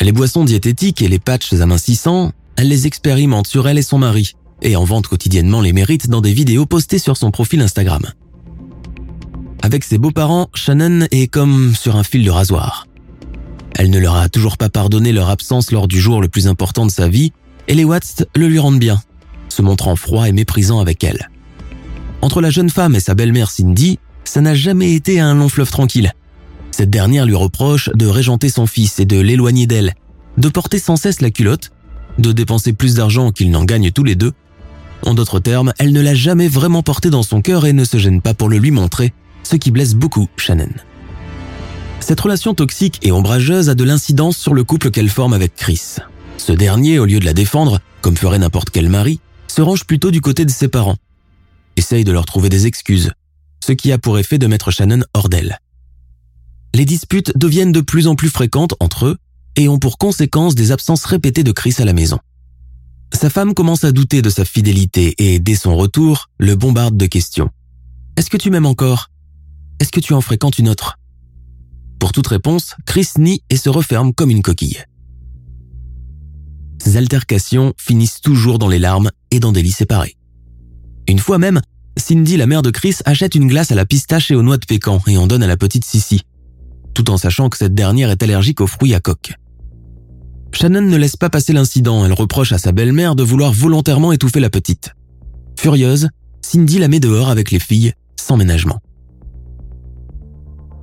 [0.00, 4.34] Les boissons diététiques et les patchs amincissants, elle les expérimente sur elle et son mari,
[4.60, 8.02] et en vante quotidiennement les mérites dans des vidéos postées sur son profil Instagram.
[9.62, 12.86] Avec ses beaux-parents, Shannon est comme sur un fil de rasoir.
[13.76, 16.86] Elle ne leur a toujours pas pardonné leur absence lors du jour le plus important
[16.86, 17.32] de sa vie,
[17.68, 19.00] et les Watts le lui rendent bien,
[19.48, 21.30] se montrant froid et méprisant avec elle.
[22.22, 25.70] Entre la jeune femme et sa belle-mère Cindy, ça n'a jamais été un long fleuve
[25.70, 26.12] tranquille.
[26.70, 29.94] Cette dernière lui reproche de régenter son fils et de l'éloigner d'elle,
[30.36, 31.70] de porter sans cesse la culotte,
[32.18, 34.32] de dépenser plus d'argent qu'ils n'en gagnent tous les deux.
[35.06, 37.96] En d'autres termes, elle ne l'a jamais vraiment porté dans son cœur et ne se
[37.96, 40.68] gêne pas pour le lui montrer, ce qui blesse beaucoup Shannon.
[42.00, 45.96] Cette relation toxique et ombrageuse a de l'incidence sur le couple qu'elle forme avec Chris.
[46.38, 50.10] Ce dernier, au lieu de la défendre, comme ferait n'importe quel mari, se range plutôt
[50.10, 50.96] du côté de ses parents.
[51.76, 53.12] Essaye de leur trouver des excuses,
[53.64, 55.60] ce qui a pour effet de mettre Shannon hors d'elle
[56.74, 59.18] les disputes deviennent de plus en plus fréquentes entre eux
[59.56, 62.18] et ont pour conséquence des absences répétées de Chris à la maison.
[63.12, 67.06] Sa femme commence à douter de sa fidélité et dès son retour, le bombarde de
[67.06, 67.50] questions.
[68.16, 69.08] Est-ce que tu m'aimes encore?
[69.80, 70.99] Est-ce que tu en fréquentes une autre?
[72.00, 74.82] Pour toute réponse, Chris nie et se referme comme une coquille.
[76.82, 80.16] Ces altercations finissent toujours dans les larmes et dans des lits séparés.
[81.06, 81.60] Une fois même,
[81.96, 84.64] Cindy, la mère de Chris, achète une glace à la pistache et aux noix de
[84.64, 86.22] pécan et en donne à la petite Sissy,
[86.94, 89.34] tout en sachant que cette dernière est allergique aux fruits à coque.
[90.52, 94.40] Shannon ne laisse pas passer l'incident, elle reproche à sa belle-mère de vouloir volontairement étouffer
[94.40, 94.94] la petite.
[95.58, 96.08] Furieuse,
[96.42, 98.80] Cindy la met dehors avec les filles, sans ménagement.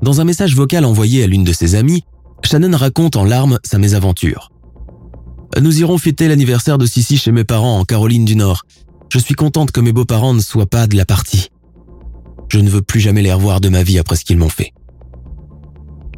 [0.01, 2.03] Dans un message vocal envoyé à l'une de ses amies,
[2.43, 4.51] Shannon raconte en larmes sa mésaventure.
[5.59, 8.63] Nous irons fêter l'anniversaire de Sissi chez mes parents en Caroline du Nord.
[9.09, 11.49] Je suis contente que mes beaux-parents ne soient pas de la partie.
[12.49, 14.73] Je ne veux plus jamais les revoir de ma vie après ce qu'ils m'ont fait.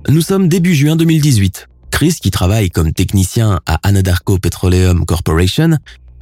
[0.10, 1.68] Nous sommes début juin 2018.
[1.92, 5.78] Chris, qui travaille comme technicien à Anadarko Petroleum Corporation,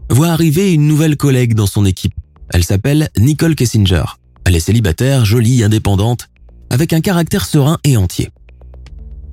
[0.10, 2.14] voit arriver une nouvelle collègue dans son équipe.
[2.50, 4.04] Elle s'appelle Nicole Kessinger.
[4.46, 6.30] Elle est célibataire, jolie, indépendante,
[6.70, 8.30] avec un caractère serein et entier.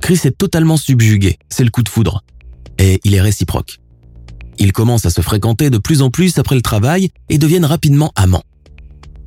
[0.00, 2.24] Chris est totalement subjugué, c'est le coup de foudre.
[2.78, 3.78] Et il est réciproque.
[4.58, 8.12] Ils commencent à se fréquenter de plus en plus après le travail et deviennent rapidement
[8.14, 8.44] amants.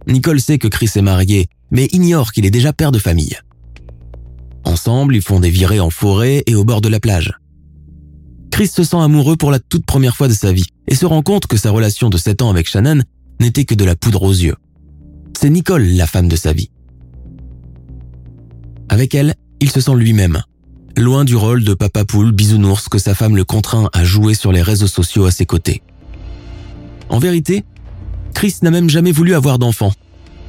[0.07, 3.37] Nicole sait que Chris est marié, mais ignore qu'il est déjà père de famille.
[4.63, 7.33] Ensemble, ils font des virées en forêt et au bord de la plage.
[8.51, 11.21] Chris se sent amoureux pour la toute première fois de sa vie et se rend
[11.21, 13.01] compte que sa relation de 7 ans avec Shannon
[13.39, 14.55] n'était que de la poudre aux yeux.
[15.39, 16.69] C'est Nicole la femme de sa vie.
[18.97, 20.41] Avec elle, il se sent lui-même,
[20.95, 24.51] loin du rôle de papa poule bisounours que sa femme le contraint à jouer sur
[24.51, 25.83] les réseaux sociaux à ses côtés.
[27.07, 27.63] En vérité,
[28.33, 29.93] Chris n'a même jamais voulu avoir d'enfant.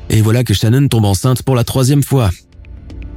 [0.09, 2.31] Et voilà que Shannon tombe enceinte pour la troisième fois.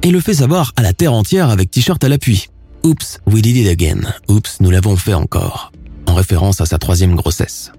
[0.02, 2.48] Et le fait savoir à la terre entière avec t-shirt à l'appui.
[2.84, 4.02] Oops, we did it again.
[4.28, 5.72] Oups, nous l'avons fait encore.
[6.08, 7.72] En référence à sa troisième grossesse.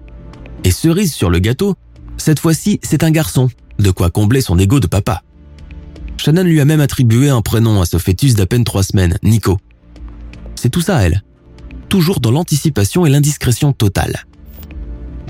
[0.64, 1.76] Et cerise sur le gâteau,
[2.16, 5.22] cette fois-ci, c'est un garçon, de quoi combler son ego de papa.
[6.16, 9.58] Shannon lui a même attribué un prénom à ce fœtus d'à peine trois semaines, Nico.
[10.54, 11.22] C'est tout ça, elle.
[11.88, 14.24] Toujours dans l'anticipation et l'indiscrétion totale.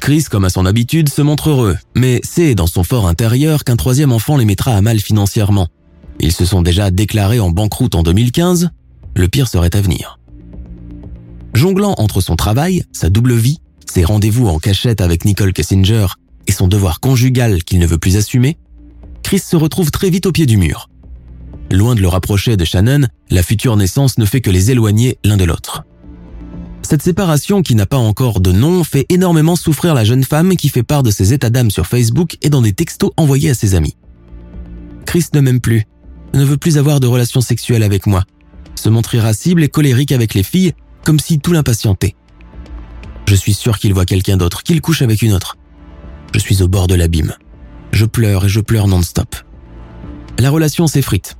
[0.00, 3.76] Chris, comme à son habitude, se montre heureux, mais c'est dans son fort intérieur qu'un
[3.76, 5.68] troisième enfant les mettra à mal financièrement.
[6.20, 8.70] Ils se sont déjà déclarés en banqueroute en 2015,
[9.16, 10.18] le pire serait à venir.
[11.54, 16.06] Jonglant entre son travail, sa double vie, ses rendez-vous en cachette avec Nicole Kessinger
[16.46, 18.58] et son devoir conjugal qu'il ne veut plus assumer,
[19.24, 20.88] Chris se retrouve très vite au pied du mur.
[21.72, 25.38] Loin de le rapprocher de Shannon, la future naissance ne fait que les éloigner l'un
[25.38, 25.82] de l'autre.
[26.82, 30.68] Cette séparation qui n'a pas encore de nom fait énormément souffrir la jeune femme qui
[30.68, 33.74] fait part de ses états d'âme sur Facebook et dans des textos envoyés à ses
[33.74, 33.96] amis.
[35.06, 35.86] Chris ne m'aime plus,
[36.34, 38.24] ne veut plus avoir de relations sexuelles avec moi,
[38.74, 42.14] se montre irascible et colérique avec les filles, comme si tout l'impatientait.
[43.26, 45.56] Je suis sûr qu'il voit quelqu'un d'autre, qu'il couche avec une autre.
[46.34, 47.34] Je suis au bord de l'abîme.
[47.94, 49.36] Je pleure et je pleure non-stop.
[50.40, 51.36] La relation s'effrite.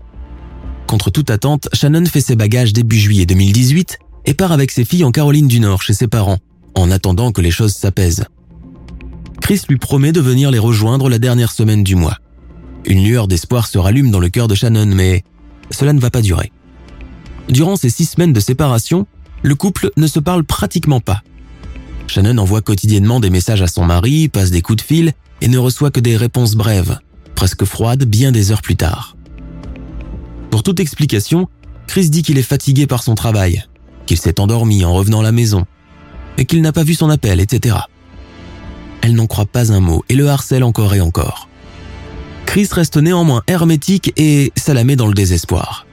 [0.86, 5.02] Contre toute attente, Shannon fait ses bagages début juillet 2018 et part avec ses filles
[5.02, 6.38] en Caroline du Nord chez ses parents,
[6.76, 8.26] en attendant que les choses s'apaisent.
[9.40, 12.18] Chris lui promet de venir les rejoindre la dernière semaine du mois.
[12.86, 15.24] Une lueur d'espoir se rallume dans le cœur de Shannon, mais
[15.72, 16.52] cela ne va pas durer.
[17.48, 19.08] Durant ces six semaines de séparation,
[19.42, 21.22] le couple ne se parle pratiquement pas.
[22.06, 25.58] Shannon envoie quotidiennement des messages à son mari, passe des coups de fil et ne
[25.58, 26.98] reçoit que des réponses brèves,
[27.34, 29.16] presque froides bien des heures plus tard.
[30.50, 31.48] Pour toute explication,
[31.86, 33.64] Chris dit qu'il est fatigué par son travail,
[34.06, 35.66] qu'il s'est endormi en revenant à la maison,
[36.38, 37.76] et qu'il n'a pas vu son appel, etc.
[39.02, 41.48] Elle n'en croit pas un mot et le harcèle encore et encore.
[42.46, 45.86] Chris reste néanmoins hermétique et ça la met dans le désespoir.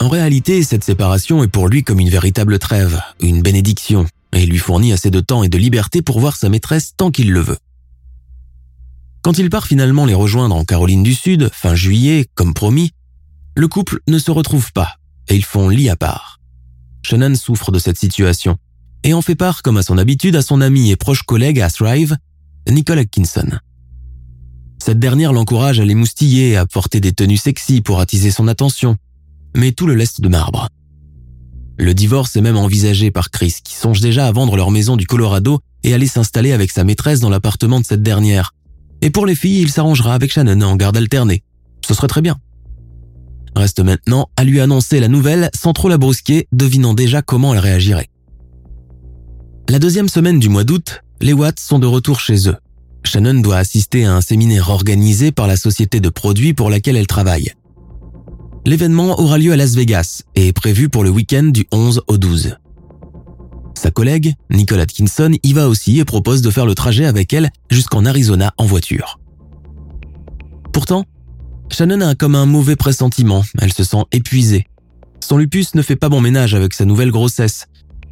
[0.00, 4.58] En réalité, cette séparation est pour lui comme une véritable trêve, une bénédiction, et lui
[4.58, 7.58] fournit assez de temps et de liberté pour voir sa maîtresse tant qu'il le veut.
[9.26, 12.92] Quand il part finalement les rejoindre en Caroline du Sud, fin juillet, comme promis,
[13.56, 16.38] le couple ne se retrouve pas et ils font lit à part.
[17.02, 18.56] Shannon souffre de cette situation
[19.02, 21.68] et en fait part, comme à son habitude, à son ami et proche collègue à
[21.68, 22.16] Thrive,
[22.70, 23.48] Nicole Atkinson.
[24.78, 28.96] Cette dernière l'encourage à les moustiller, à porter des tenues sexy pour attiser son attention,
[29.56, 30.68] mais tout le laisse de marbre.
[31.78, 35.04] Le divorce est même envisagé par Chris, qui songe déjà à vendre leur maison du
[35.04, 38.52] Colorado et aller s'installer avec sa maîtresse dans l'appartement de cette dernière,
[39.06, 41.44] et pour les filles, il s'arrangera avec Shannon en garde alternée.
[41.86, 42.40] Ce serait très bien.
[43.54, 47.60] Reste maintenant à lui annoncer la nouvelle sans trop la brusquer, devinant déjà comment elle
[47.60, 48.08] réagirait.
[49.68, 52.56] La deuxième semaine du mois d'août, les Watts sont de retour chez eux.
[53.04, 57.06] Shannon doit assister à un séminaire organisé par la société de produits pour laquelle elle
[57.06, 57.52] travaille.
[58.64, 62.18] L'événement aura lieu à Las Vegas et est prévu pour le week-end du 11 au
[62.18, 62.56] 12.
[63.76, 67.50] Sa collègue, Nicole Atkinson, y va aussi et propose de faire le trajet avec elle
[67.70, 69.20] jusqu'en Arizona en voiture.
[70.72, 71.04] Pourtant,
[71.70, 74.66] Shannon a comme un mauvais pressentiment, elle se sent épuisée.
[75.20, 77.66] Son lupus ne fait pas bon ménage avec sa nouvelle grossesse.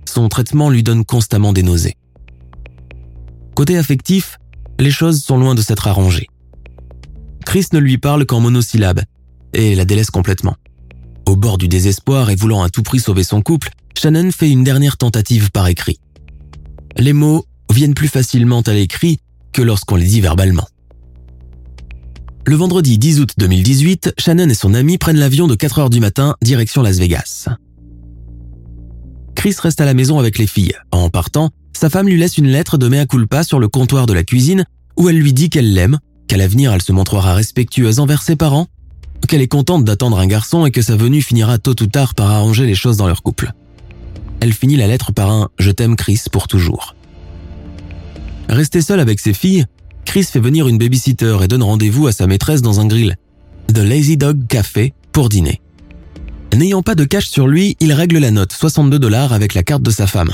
[0.04, 1.96] Son traitement lui donne constamment des nausées.
[3.54, 4.38] Côté affectif,
[4.78, 6.26] les choses sont loin de s'être arrangées.
[7.46, 9.02] Chris ne lui parle qu'en monosyllabes
[9.54, 10.56] et la délaisse complètement.
[11.26, 14.64] Au bord du désespoir et voulant à tout prix sauver son couple, Shannon fait une
[14.64, 15.98] dernière tentative par écrit.
[16.96, 19.18] Les mots viennent plus facilement à l'écrit
[19.52, 20.66] que lorsqu'on les dit verbalement.
[22.46, 26.00] Le vendredi 10 août 2018, Shannon et son ami prennent l'avion de 4 heures du
[26.00, 27.48] matin direction Las Vegas.
[29.34, 30.74] Chris reste à la maison avec les filles.
[30.90, 34.12] En partant, sa femme lui laisse une lettre de mea culpa sur le comptoir de
[34.12, 34.64] la cuisine
[34.98, 38.68] où elle lui dit qu'elle l'aime, qu'à l'avenir elle se montrera respectueuse envers ses parents,
[39.26, 42.30] qu'elle est contente d'attendre un garçon et que sa venue finira tôt ou tard par
[42.30, 43.52] arranger les choses dans leur couple.
[44.40, 46.94] Elle finit la lettre par un Je t'aime Chris pour toujours.
[48.48, 49.64] Restée seule avec ses filles,
[50.04, 53.16] Chris fait venir une babysitter et donne rendez-vous à sa maîtresse dans un grill,
[53.68, 55.60] The Lazy Dog Café, pour dîner.
[56.54, 59.82] N'ayant pas de cash sur lui, il règle la note 62 dollars avec la carte
[59.82, 60.30] de sa femme.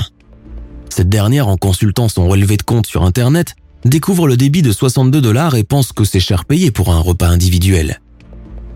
[0.89, 5.21] Cette dernière, en consultant son relevé de compte sur Internet, découvre le débit de 62
[5.21, 8.01] dollars et pense que c'est cher payé pour un repas individuel.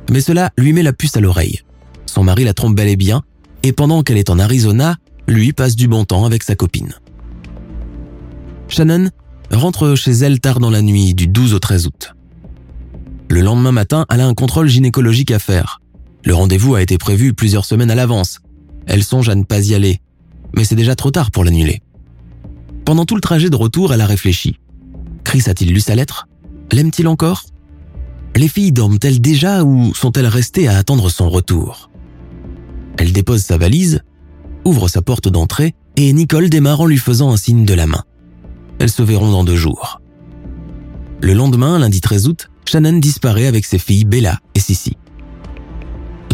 [0.10, 1.62] Mais cela lui met la puce à l'oreille.
[2.06, 3.22] Son mari la trompe bel et bien,
[3.64, 4.96] et pendant qu'elle est en Arizona,
[5.28, 6.94] lui passe du bon temps avec sa copine.
[8.68, 9.10] Shannon
[9.52, 12.14] rentre chez elle tard dans la nuit du 12 au 13 août.
[13.30, 15.82] Le lendemain matin, elle a un contrôle gynécologique à faire.
[16.24, 18.40] Le rendez-vous a été prévu plusieurs semaines à l'avance.
[18.88, 20.00] Elle songe à ne pas y aller,
[20.56, 21.82] mais c'est déjà trop tard pour l'annuler.
[22.86, 24.60] Pendant tout le trajet de retour, elle a réfléchi.
[25.24, 26.28] Chris a-t-il lu sa lettre?
[26.72, 27.44] L'aime-t-il encore?
[28.36, 31.90] Les filles dorment-elles déjà ou sont-elles restées à attendre son retour?
[32.98, 34.02] Elle dépose sa valise,
[34.66, 38.04] ouvre sa porte d'entrée et Nicole démarre en lui faisant un signe de la main.
[38.80, 40.02] Elles se verront dans deux jours.
[41.22, 44.98] Le lendemain, lundi 13 août, Shannon disparaît avec ses filles Bella et Sissy.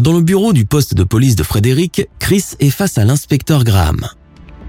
[0.00, 4.08] Dans le bureau du poste de police de Frédéric, Chris est face à l'inspecteur Graham.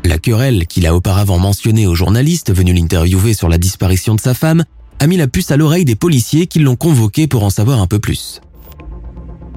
[0.06, 4.34] La querelle qu'il a auparavant mentionnée aux journalistes venus l'interviewer sur la disparition de sa
[4.34, 4.64] femme
[5.00, 7.88] a mis la puce à l'oreille des policiers qui l'ont convoqué pour en savoir un
[7.88, 8.42] peu plus.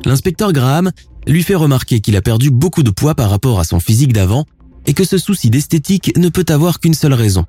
[0.04, 0.92] L'inspecteur Graham
[1.26, 4.46] lui fait remarquer qu'il a perdu beaucoup de poids par rapport à son physique d'avant
[4.86, 7.44] et que ce souci d'esthétique ne peut avoir qu'une seule raison,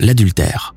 [0.00, 0.74] l'adultère.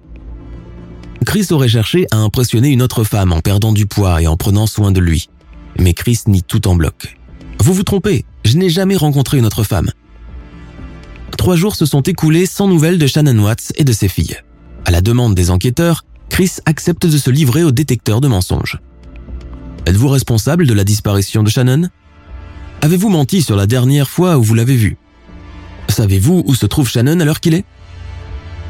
[1.25, 4.67] Chris aurait cherché à impressionner une autre femme en perdant du poids et en prenant
[4.67, 5.29] soin de lui.
[5.77, 7.17] Mais Chris nie tout en bloc.
[7.61, 9.91] Vous vous trompez, je n'ai jamais rencontré une autre femme.
[11.37, 14.37] Trois jours se sont écoulés sans nouvelles de Shannon Watts et de ses filles.
[14.85, 18.79] À la demande des enquêteurs, Chris accepte de se livrer au détecteur de mensonges.
[19.85, 21.89] Êtes-vous responsable de la disparition de Shannon?
[22.81, 24.97] Avez-vous menti sur la dernière fois où vous l'avez vue
[25.89, 27.65] Savez-vous où se trouve Shannon à l'heure qu'il est?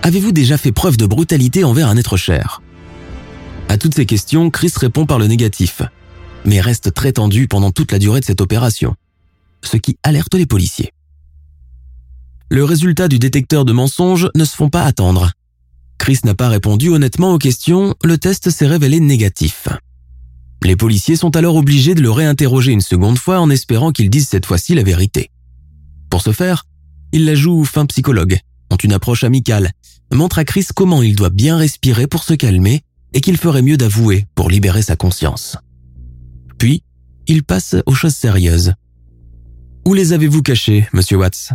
[0.01, 2.61] Avez-vous déjà fait preuve de brutalité envers un être cher?
[3.67, 5.83] À toutes ces questions, Chris répond par le négatif,
[6.43, 8.95] mais reste très tendu pendant toute la durée de cette opération,
[9.63, 10.91] ce qui alerte les policiers.
[12.49, 15.33] Le résultat du détecteur de mensonges ne se font pas attendre.
[15.99, 19.67] Chris n'a pas répondu honnêtement aux questions, le test s'est révélé négatif.
[20.63, 24.27] Les policiers sont alors obligés de le réinterroger une seconde fois en espérant qu'il dise
[24.27, 25.31] cette fois-ci la vérité.
[26.09, 26.65] Pour ce faire,
[27.11, 29.71] ils la jouent fin psychologue, ont une approche amicale,
[30.13, 32.81] montrent à Chris comment il doit bien respirer pour se calmer
[33.13, 35.57] et qu'il ferait mieux d'avouer pour libérer sa conscience.
[36.57, 36.83] Puis,
[37.27, 38.73] ils passent aux choses sérieuses.
[39.87, 41.53] Où les avez-vous cachés, monsieur Watts?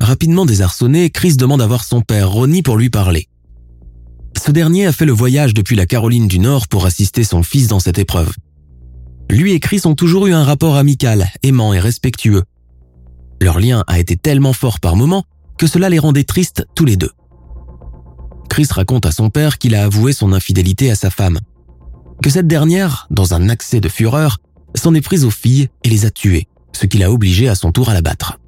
[0.00, 3.28] Rapidement désarçonné, Chris demande à voir son père, Ronnie, pour lui parler.
[4.42, 7.68] Ce dernier a fait le voyage depuis la Caroline du Nord pour assister son fils
[7.68, 8.32] dans cette épreuve.
[9.30, 12.44] Lui et Chris ont toujours eu un rapport amical, aimant et respectueux.
[13.42, 15.24] Leur lien a été tellement fort par moments
[15.58, 17.10] que cela les rendait tristes tous les deux.
[18.48, 21.38] Chris raconte à son père qu'il a avoué son infidélité à sa femme,
[22.22, 24.38] que cette dernière, dans un accès de fureur,
[24.74, 27.72] s'en est prise aux filles et les a tuées, ce qui l'a obligé à son
[27.72, 28.39] tour à l'abattre.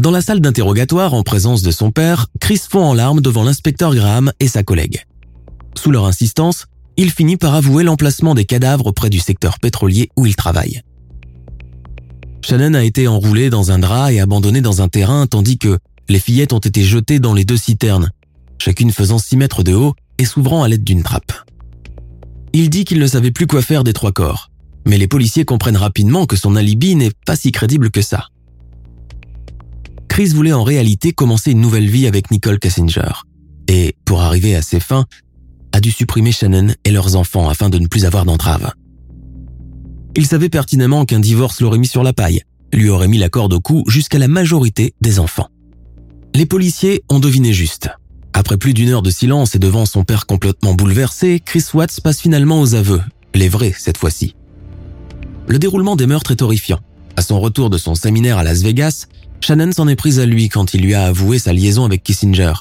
[0.00, 3.94] Dans la salle d'interrogatoire, en présence de son père, Chris fond en larmes devant l'inspecteur
[3.94, 5.04] Graham et sa collègue.
[5.74, 10.26] Sous leur insistance, il finit par avouer l'emplacement des cadavres près du secteur pétrolier où
[10.26, 10.82] il travaille.
[12.44, 15.78] Shannon a été enroulée dans un drap et abandonnée dans un terrain tandis que
[16.08, 18.10] les fillettes ont été jetées dans les deux citernes,
[18.58, 21.32] chacune faisant 6 mètres de haut et s'ouvrant à l'aide d'une trappe.
[22.52, 24.50] Il dit qu'il ne savait plus quoi faire des trois corps,
[24.86, 28.28] mais les policiers comprennent rapidement que son alibi n'est pas si crédible que ça.
[30.16, 33.12] Chris voulait en réalité commencer une nouvelle vie avec Nicole Kassinger.
[33.68, 35.04] Et, pour arriver à ses fins,
[35.72, 38.72] a dû supprimer Shannon et leurs enfants afin de ne plus avoir d'entrave.
[40.16, 42.40] Il savait pertinemment qu'un divorce l'aurait mis sur la paille,
[42.72, 45.48] lui aurait mis la corde au cou jusqu'à la majorité des enfants.
[46.34, 47.90] Les policiers ont deviné juste.
[48.32, 52.22] Après plus d'une heure de silence et devant son père complètement bouleversé, Chris Watts passe
[52.22, 53.02] finalement aux aveux,
[53.34, 54.34] les vrais cette fois-ci.
[55.46, 56.80] Le déroulement des meurtres est horrifiant.
[57.16, 59.08] À son retour de son séminaire à Las Vegas,
[59.46, 62.52] Shannon s'en est prise à lui quand il lui a avoué sa liaison avec Kissinger,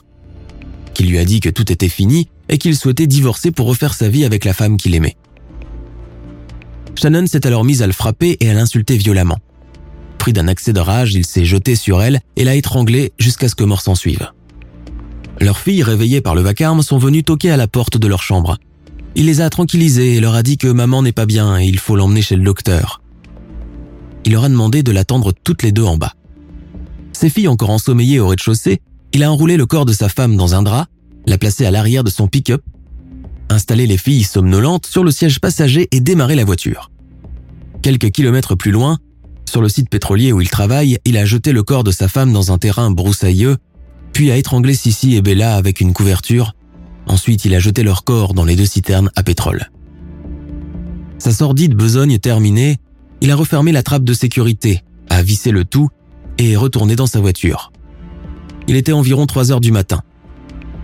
[0.93, 4.07] qui lui a dit que tout était fini et qu'il souhaitait divorcer pour refaire sa
[4.07, 5.15] vie avec la femme qu'il aimait.
[6.93, 9.39] Shannon s'est alors mise à le frapper et à l'insulter violemment.
[10.19, 13.55] Pris d'un accès de rage, il s'est jeté sur elle et l'a étranglée jusqu'à ce
[13.55, 14.29] que mort s'en suive.
[15.41, 18.59] Leurs filles, réveillées par le vacarme, sont venues toquer à la porte de leur chambre.
[19.15, 21.79] Il les a tranquillisés et leur a dit que maman n'est pas bien et il
[21.79, 23.01] faut l'emmener chez le docteur.
[24.23, 26.13] Il leur a demandé de l'attendre toutes les deux en bas.
[27.16, 28.82] Ses filles encore ensommeillées au rez-de-chaussée,
[29.13, 30.88] il a enroulé le corps de sa femme dans un drap,
[31.26, 32.61] l'a placé à l'arrière de son pick-up,
[33.47, 36.91] installé les filles somnolentes sur le siège passager et démarré la voiture.
[37.82, 38.97] Quelques kilomètres plus loin,
[39.49, 42.34] sur le site pétrolier où il travaille, il a jeté le corps de sa femme
[42.34, 43.55] dans un terrain broussailleux,
[44.11, 46.53] puis a étranglé Sissi et Bella avec une couverture.
[47.07, 49.72] Ensuite, il a jeté leur corps dans les deux citernes à pétrole.
[51.18, 52.76] Sa sordide besogne terminée,
[53.22, 55.88] il a refermé la trappe de sécurité, a vissé le tout
[56.38, 57.71] et est dans sa voiture.
[58.67, 60.01] Il était environ 3 heures du matin.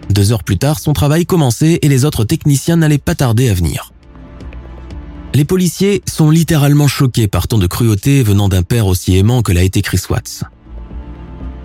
[0.10, 3.54] Deux heures plus tard, son travail commençait et les autres techniciens n'allaient pas tarder à
[3.54, 3.92] venir.
[5.34, 9.54] Les policiers sont littéralement choqués par tant de cruauté venant d'un père aussi aimant que
[9.54, 10.44] l'a été Chris Watts.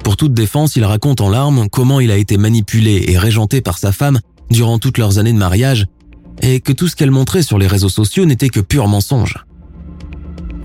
[0.05, 3.79] Pour toute défense, il raconte en larmes comment il a été manipulé et régenté par
[3.79, 4.21] sa femme
[4.51, 5.87] durant toutes leurs années de mariage
[6.43, 9.45] et que tout ce qu'elle montrait sur les réseaux sociaux n'était que pur mensonge.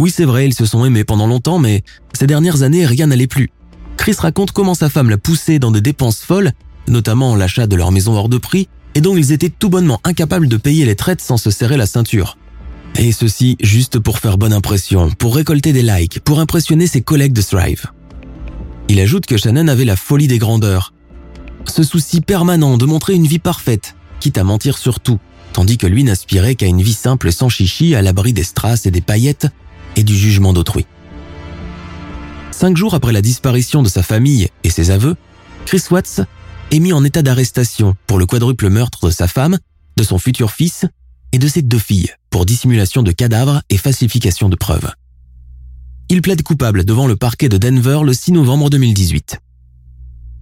[0.01, 1.83] Oui, c'est vrai, ils se sont aimés pendant longtemps, mais
[2.13, 3.51] ces dernières années, rien n'allait plus.
[3.97, 6.53] Chris raconte comment sa femme l'a poussé dans des dépenses folles,
[6.87, 10.47] notamment l'achat de leur maison hors de prix, et dont ils étaient tout bonnement incapables
[10.47, 12.39] de payer les traites sans se serrer la ceinture.
[12.95, 17.33] Et ceci juste pour faire bonne impression, pour récolter des likes, pour impressionner ses collègues
[17.33, 17.85] de Thrive.
[18.89, 20.95] Il ajoute que Shannon avait la folie des grandeurs.
[21.67, 25.19] Ce souci permanent de montrer une vie parfaite, quitte à mentir sur tout,
[25.53, 28.91] tandis que lui n'aspirait qu'à une vie simple sans chichi à l'abri des strass et
[28.91, 29.45] des paillettes
[29.95, 30.85] et du jugement d'autrui.
[32.51, 35.15] Cinq jours après la disparition de sa famille et ses aveux,
[35.65, 36.21] Chris Watts
[36.71, 39.57] est mis en état d'arrestation pour le quadruple meurtre de sa femme,
[39.97, 40.85] de son futur fils
[41.31, 44.91] et de ses deux filles pour dissimulation de cadavres et falsification de preuves.
[46.09, 49.37] Il plaide coupable devant le parquet de Denver le 6 novembre 2018.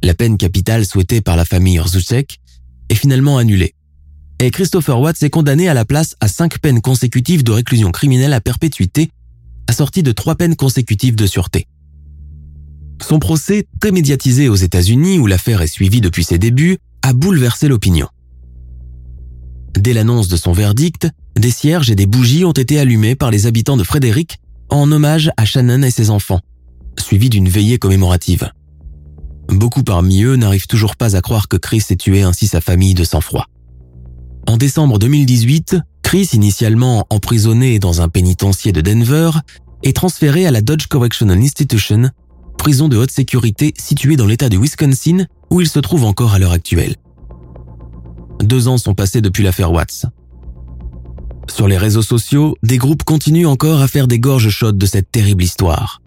[0.03, 2.39] La peine capitale souhaitée par la famille Rzucek
[2.89, 3.75] est finalement annulée.
[4.39, 8.33] Et Christopher Watts est condamné à la place à cinq peines consécutives de réclusion criminelle
[8.33, 9.11] à perpétuité,
[9.69, 11.67] assorties de trois peines consécutives de sûreté.
[13.07, 17.67] Son procès, très médiatisé aux États-Unis où l'affaire est suivie depuis ses débuts, a bouleversé
[17.67, 18.07] l'opinion.
[19.77, 23.45] Dès l'annonce de son verdict, des cierges et des bougies ont été allumés par les
[23.45, 24.39] habitants de Frédéric
[24.69, 26.41] en hommage à Shannon et ses enfants,
[26.97, 28.51] suivi d'une veillée commémorative.
[29.49, 32.95] Beaucoup parmi eux n'arrivent toujours pas à croire que Chris ait tué ainsi sa famille
[32.95, 33.45] de sang-froid.
[34.47, 35.77] En décembre 2018,
[36.09, 39.29] Chris, initialement emprisonné dans un pénitencier de Denver,
[39.83, 42.09] est transféré à la Dodge Correctional Institution,
[42.57, 46.39] prison de haute sécurité située dans l'État du Wisconsin où il se trouve encore à
[46.39, 46.95] l'heure actuelle.
[48.41, 50.07] Deux ans sont passés depuis l'affaire Watts.
[51.47, 55.11] Sur les réseaux sociaux, des groupes continuent encore à faire des gorges chaudes de cette
[55.11, 56.01] terrible histoire.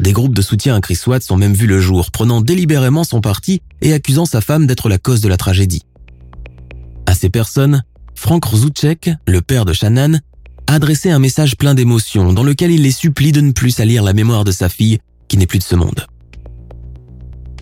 [0.00, 3.22] Des groupes de soutien à Chris Watts ont même vu le jour, prenant délibérément son
[3.22, 5.86] parti et accusant sa femme d'être la cause de la tragédie.
[7.06, 7.84] À ces personnes,
[8.14, 10.18] Frank Rzucek, le père de Shannon,
[10.66, 14.02] a adressé un message plein d'émotions dans lequel il les supplie de ne plus salir
[14.02, 14.98] la mémoire de sa fille
[15.28, 16.06] qui n'est plus de ce monde.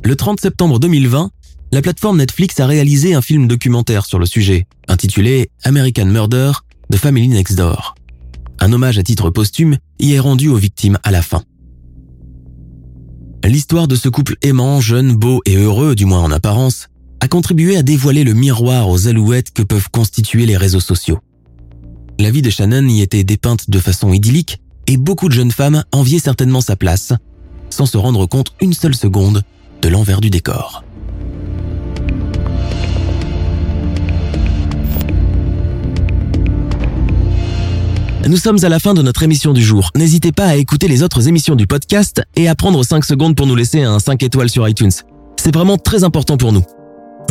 [0.05, 1.31] Le 30 septembre 2020,
[1.73, 6.53] la plateforme Netflix a réalisé un film documentaire sur le sujet, intitulé American Murder
[6.91, 7.95] de Family Next Door.
[8.61, 11.43] Un hommage à titre posthume y est rendu aux victimes à la fin.
[13.45, 16.89] L'histoire de ce couple aimant, jeune, beau et heureux, du moins en apparence,
[17.23, 21.20] a contribué à dévoiler le miroir aux alouettes que peuvent constituer les réseaux sociaux.
[22.18, 25.85] La vie de Shannon y était dépeinte de façon idyllique et beaucoup de jeunes femmes
[25.93, 27.12] enviaient certainement sa place,
[27.70, 29.45] sans se rendre compte une seule seconde
[29.83, 30.83] de l'envers du décor.
[38.27, 39.91] Nous sommes à la fin de notre émission du jour.
[39.95, 43.47] N'hésitez pas à écouter les autres émissions du podcast et à prendre 5 secondes pour
[43.47, 44.91] nous laisser un 5 étoiles sur iTunes.
[45.37, 46.64] C'est vraiment très important pour nous.